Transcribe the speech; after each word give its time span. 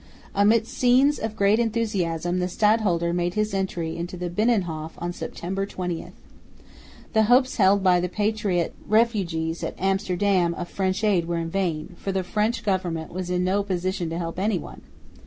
Amidst 0.33 0.73
scenes 0.75 1.19
of 1.19 1.35
great 1.35 1.59
enthusiasm 1.59 2.39
the 2.39 2.47
stadholder 2.47 3.13
made 3.13 3.35
his 3.35 3.53
entry 3.53 3.95
into 3.95 4.17
the 4.17 4.31
Binnenhof 4.31 4.93
on 4.97 5.13
September 5.13 5.67
20. 5.67 6.07
The 7.13 7.23
hopes 7.25 7.57
held 7.57 7.83
by 7.83 7.99
the 7.99 8.09
patriot 8.09 8.73
refugees 8.87 9.63
at 9.63 9.75
Amsterdam 9.79 10.55
of 10.55 10.69
French 10.69 11.03
aid 11.03 11.27
were 11.27 11.43
vain, 11.45 11.93
for 11.99 12.11
the 12.11 12.23
French 12.23 12.63
government 12.63 13.13
was 13.13 13.29
in 13.29 13.43
no 13.43 13.61
position 13.61 14.09
to 14.09 14.17
help 14.17 14.39
anyone. 14.39 14.81